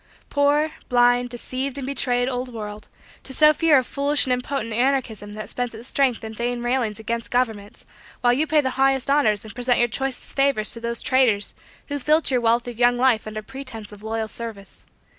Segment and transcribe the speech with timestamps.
[0.31, 2.87] Poor, blind, deceived and betrayed, old world;
[3.21, 6.97] to so fear a foolish and impotent anarchism that spends its strength in vain railings
[6.97, 7.85] against governments
[8.21, 11.53] while you pay highest honors and present your choicest favors to those traitors
[11.89, 14.87] who filch your wealth of young life under pretense of loyal service.